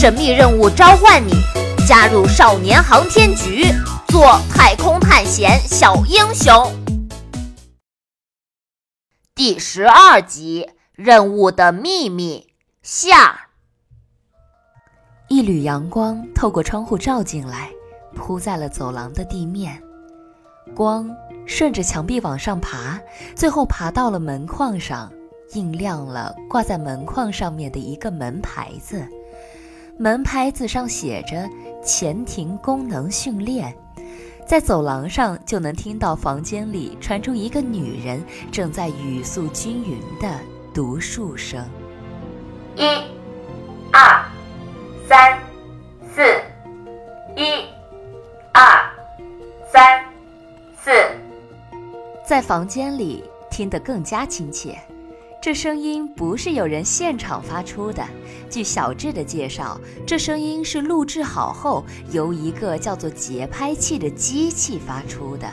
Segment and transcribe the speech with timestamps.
[0.00, 1.32] 神秘任务召唤你，
[1.84, 3.64] 加入少年航天局，
[4.06, 6.72] 做太空探险小英雄。
[9.34, 12.46] 第十二集：任务的秘密
[12.80, 13.48] 下。
[15.26, 17.68] 一缕阳光透过窗户照进来，
[18.14, 19.82] 铺在了走廊的地面。
[20.76, 21.10] 光
[21.44, 23.00] 顺着墙壁往上爬，
[23.34, 25.12] 最后爬到了门框上，
[25.54, 29.04] 映亮了挂在门框上面的一个门牌子。
[29.98, 31.48] 门牌子上写着
[31.84, 33.74] “前庭功能训练”。
[34.46, 40.38] 在走廊上就能听到房间里传出一个女人正在语速均匀的
[40.72, 41.62] 读数声：
[42.76, 42.84] 一、
[43.92, 44.24] 二、
[45.06, 45.38] 三、
[46.14, 46.22] 四，
[47.36, 47.66] 一、
[48.52, 48.62] 二、
[49.70, 50.04] 三。
[50.80, 50.90] 四，
[52.24, 54.78] 在房间里听得更加亲切。
[55.48, 58.06] 这声音不是有人现场发出的。
[58.50, 61.82] 据小智的介绍，这声音是录制好后
[62.12, 65.50] 由一个叫做节拍器的机器发出的。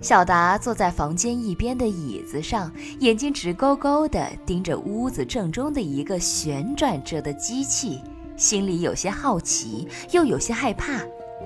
[0.00, 8.00] 小达坐在房间一边的椅子上，眼睛直勾勾地盯着屋子正中的一个旋转着的机器，
[8.36, 11.00] 心里有些好奇，又有些害怕。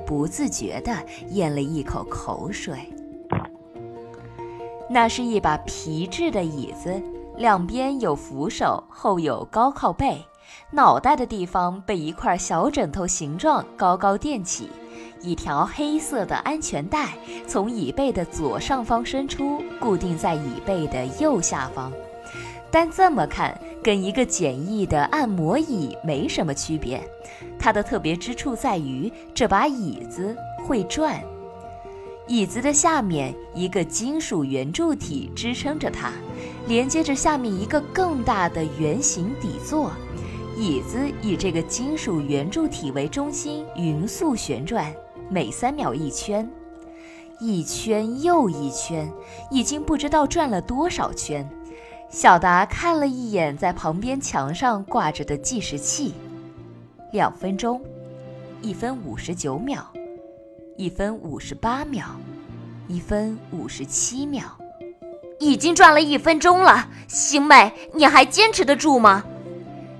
[0.07, 0.95] 不自觉地
[1.31, 2.93] 咽了一口口水。
[4.91, 7.03] 那是一把皮质的椅子，
[7.37, 10.25] 两边有扶手，后有高靠背，
[10.71, 14.69] 脑袋的地方被一块小枕头形状高高垫起。
[15.23, 17.15] 一条黑色的安全带
[17.47, 21.93] 从椅背的左上方伸出，固定在椅背的右下方。
[22.71, 27.03] 单这么看，跟一个简易的按摩椅没什么区别。
[27.59, 31.23] 它的特别之处在于这把椅子会转。
[32.27, 36.11] 椅子的下面一个金属圆柱体支撑着它，
[36.67, 39.91] 连接着下面一个更大的圆形底座。
[40.57, 44.95] 椅子以这个金属圆柱体为中心，匀速旋转，
[45.31, 46.49] 每三秒一圈，
[47.41, 49.11] 一圈又一圈，
[49.51, 51.49] 已经不知道转了多少圈。
[52.11, 56.15] 小达看了一眼在旁边墙上挂着的计时器，
[57.13, 57.81] 两分钟，
[58.61, 59.83] 一分五十九秒，
[60.77, 62.05] 一分五十八秒，
[62.87, 64.45] 一分五十七秒，
[65.43, 66.89] 已经转了一分钟了。
[67.09, 69.25] 星妹，你还坚持得住吗？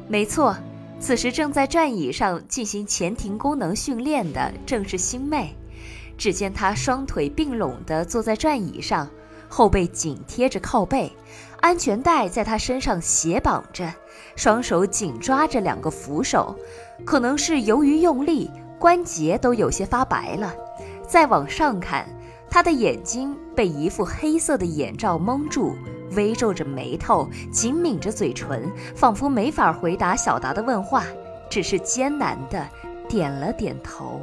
[0.09, 0.57] 没错，
[1.01, 5.57] 此时正在转椅上进行前庭功能训练的正是星妹。
[6.17, 9.09] 只见她双腿并拢地坐在转椅上。
[9.49, 11.13] 后背紧贴着靠背，
[11.61, 13.93] 安全带在他身上斜绑着，
[14.35, 16.57] 双手紧抓着两个扶手，
[17.05, 20.55] 可能是由于用力，关节都有些发白了。
[21.07, 22.09] 再往上看，
[22.53, 25.75] 他的眼睛被一副黑色的眼罩蒙住，
[26.15, 31.03] 微皱着眉头，紧抿着嘴唇，仿佛没法回答小达的问话，
[31.49, 32.69] 只是艰难的
[33.09, 34.21] 点了点头。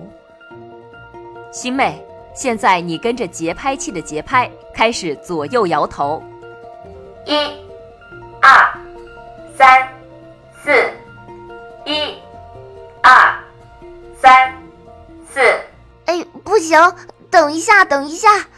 [1.51, 2.06] 星妹。
[2.35, 6.23] 现在你跟着节拍器的节拍开始左右摇头，
[7.25, 7.34] 一、
[17.85, 18.50] 等一下，等一下，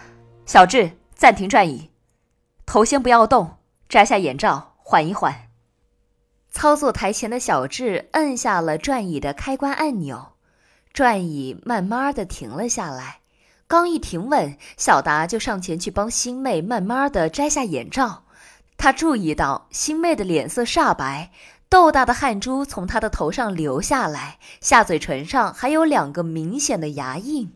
[0.46, 1.92] 小智，暂停转椅，
[2.66, 5.48] 头先不要动，摘下眼罩，缓一缓。
[6.52, 10.34] 操作台前的小智摁下了转椅的开关按钮，
[10.92, 13.20] 转椅慢慢的停了下来。
[13.68, 18.24] 刚一停稳，小达就上前去帮星妹慢慢的摘下眼罩。
[18.76, 21.32] 他注意到星妹的脸色煞白，
[21.70, 27.53] 豆大的汗珠从她的头上流下来，下嘴唇上还有两个明显的牙印。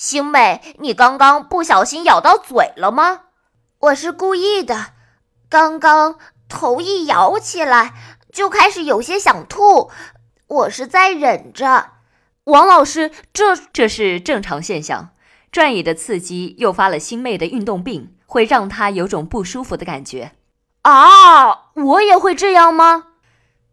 [0.00, 3.24] 星妹，你刚刚不小心咬到嘴了吗？
[3.80, 4.94] 我是故意的，
[5.46, 6.18] 刚刚
[6.48, 7.92] 头一摇起来
[8.32, 9.90] 就开始有些想吐，
[10.46, 11.88] 我是在忍着。
[12.44, 15.10] 王老师，这这是正常现象。
[15.52, 20.32] 转椅的刺激诱发了星妹的运动病，会让她有种不舒服的感觉。
[20.80, 23.08] 啊，我也会这样吗？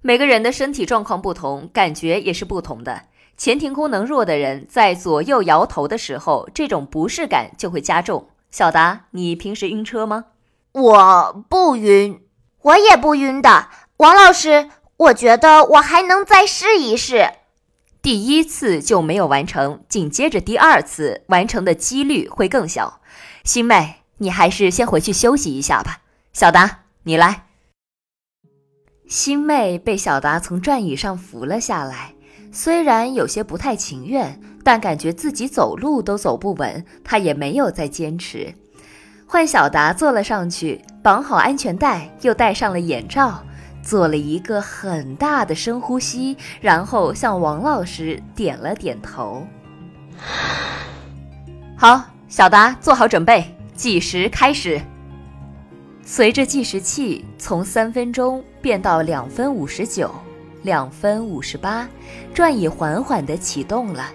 [0.01, 3.03] 每个人的身体状况不同，感觉也是不同的。
[3.37, 8.27] 前庭功能弱的人在左右摇头的时候，这种不适感就会加重。
[8.49, 10.25] 小达，你平时晕车吗？
[10.71, 12.21] 我不晕，
[12.63, 13.69] 我也不晕的。
[13.97, 17.29] 王老师，我觉得我还能再试一试。
[18.01, 23.01] 第一次就没有完成，紧接着第二次完成的几率会更小。
[23.43, 26.01] 星妹，你还是先回去休息一下吧。
[26.33, 27.43] 小达，你来。
[29.07, 32.13] 星妹被小达从转椅上扶了下来，
[32.51, 38.53] 虽然有些不太情愿，但感觉自己走路都走不稳，他也没有再坚持。
[39.25, 43.43] 换小达坐了上去，绑好安全带，又戴上了眼罩。
[43.83, 49.47] 做了一个很大的深呼吸，然后向王老师点了点头。
[51.77, 54.81] 好，小达，做好准备，计时开始。
[56.03, 60.13] 随着计时器从三分钟变到两分五十九、
[60.63, 61.87] 两分五十八，
[62.33, 64.09] 转椅缓缓地启动了。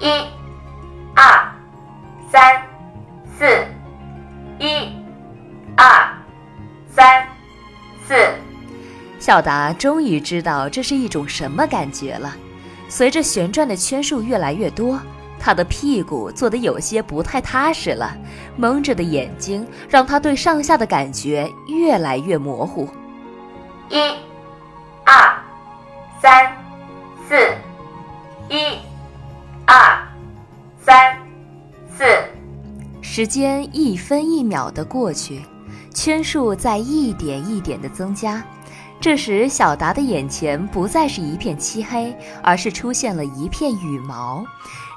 [0.00, 0.06] 一、
[1.14, 1.52] 二、
[2.30, 2.62] 三、
[3.38, 3.44] 四，
[4.58, 4.92] 一、
[5.76, 6.08] 二、
[6.88, 7.26] 三、
[8.06, 8.14] 四。
[9.18, 12.36] 小达终于知道这是一种什么感觉了。
[12.88, 15.00] 随着旋转的圈数越来越多。
[15.40, 18.12] 他的屁股坐得有些不太踏实了，
[18.56, 22.88] 蒙着的眼睛让他对上下的感觉越来越模糊。
[23.88, 23.96] 一、
[33.18, 35.42] 时间一分一秒的过去，
[35.92, 38.40] 圈数在一点一点的增加。
[39.00, 44.46] 这时，小达的眼前不再是一片漆黑，而是出现了一片羽毛。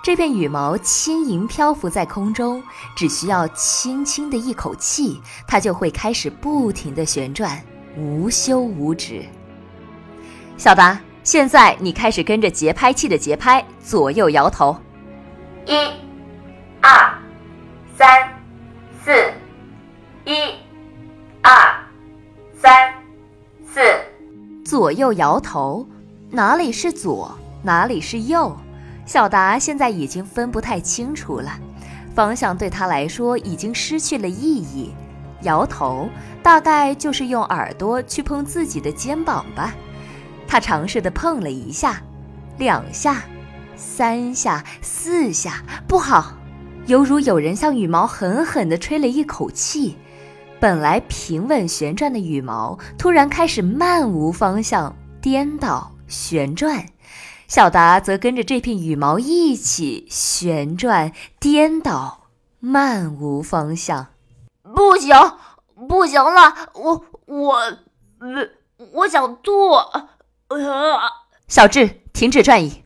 [0.03, 2.61] 这片羽毛轻盈漂浮在空中，
[2.95, 7.59] 只需要轻轻的一口气，它就会开始不停的旋转，
[7.97, 9.25] 无休无止。
[10.57, 14.77] 小达，现在你开始跟着节拍器的节拍左右摇头。
[15.65, 15.73] 一、
[24.71, 25.85] 左右摇头，
[26.29, 28.55] 哪里是左，哪里是右？
[29.05, 31.51] 小达现在已经分不太清楚了，
[32.15, 34.91] 方向对他来说已经失去了意义。
[35.41, 36.07] 摇头
[36.41, 39.75] 大概就是用耳朵去碰自己的肩膀吧。
[40.47, 42.01] 他尝试的碰了一下，
[42.57, 43.23] 两下，
[43.75, 46.31] 三下，四下，不好，
[46.85, 49.97] 犹如有人向羽毛狠狠地吹了一口气。
[50.61, 56.85] 本来平稳旋转的羽毛突然开始漫无方向颠倒旋转。
[57.47, 62.27] 小达则跟着这片羽毛一起旋转、颠倒，
[62.59, 64.09] 漫无方向。
[64.75, 65.15] 不行，
[65.89, 67.59] 不行了，我我，
[68.93, 69.51] 我想吐。
[71.47, 72.83] 小智，停止转椅。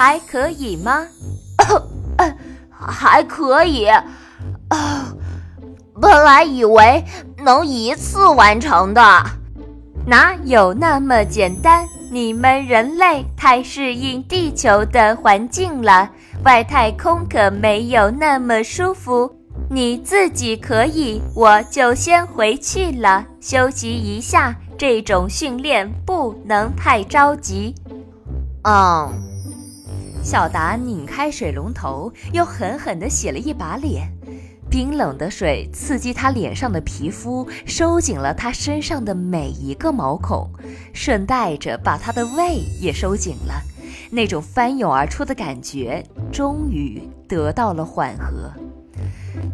[0.00, 1.06] 还可以吗？
[2.72, 4.00] 还可以，啊，
[6.00, 7.04] 本来以为
[7.44, 9.02] 能一次完成的，
[10.06, 11.86] 哪有那么简单？
[12.10, 16.10] 你们人类太适应地球的环境了，
[16.44, 19.30] 外太空可没有那么舒服。
[19.68, 24.56] 你自己可以，我就先回去了，休息一下。
[24.78, 27.74] 这种训练不能太着急。
[28.62, 29.29] 嗯。
[30.22, 34.12] 小达拧开水龙头，又狠狠地洗了一把脸。
[34.70, 40.48] 冰冷的水刺激他脸上的皮肤，收紧了他身上的每一个毛孔，
[40.92, 43.54] 顺带着把他的胃也收紧了。
[44.10, 48.52] 那种翻涌而出的感觉终于得到了缓和。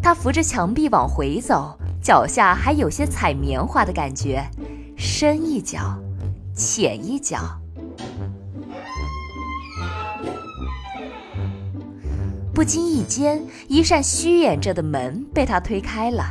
[0.02, 4.44] 他扶着墙壁往回走，脚下还有些踩棉花的感觉，
[4.96, 5.96] 深一脚，
[6.54, 7.38] 浅一脚。
[12.56, 16.24] 不经意间，一扇虚掩着的门被他推开了。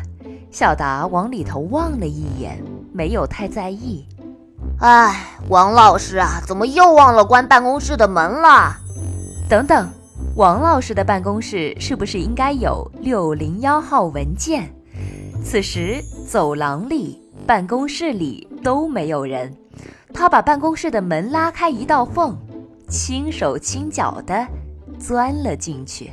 [0.50, 2.60] 小达往里头望了一眼，
[2.92, 4.04] 没有太在意。
[4.80, 8.76] 哎，王老师啊，怎么又忘了关办公室的门了？
[9.48, 9.88] 等等，
[10.36, 14.74] 王老师的办公室是不是应该有六零幺号文件？
[15.44, 19.56] 此时，走廊里、办公室里都没有人。
[20.12, 22.36] 他把办公室的门拉开一道缝，
[22.90, 24.48] 轻手轻脚的。
[25.00, 26.12] 钻了进去。